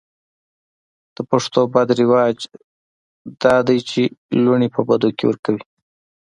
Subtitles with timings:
[1.15, 2.37] د پښتو بد رواج
[3.43, 4.01] دا ده چې
[4.43, 5.61] لوڼې په بدو کې ور کوي.